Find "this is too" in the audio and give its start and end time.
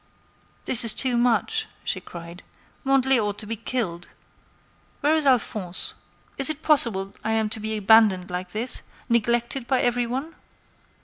0.65-1.15